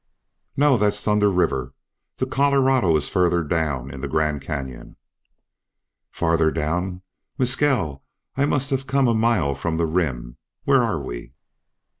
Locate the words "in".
3.91-4.01